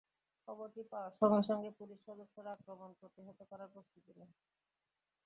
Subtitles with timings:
[0.47, 4.31] খবরটি পাওয়ার সঙ্গে সঙ্গেই পুলিশ সদস্যরা আক্রমণ প্রতিহত করার প্রস্তুতি নেন।